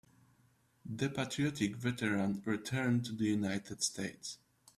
The 0.83 1.09
patriotic 1.11 1.75
veteran 1.75 2.41
returned 2.43 3.05
to 3.05 3.11
the 3.11 3.25
United 3.25 3.83
States. 3.83 4.39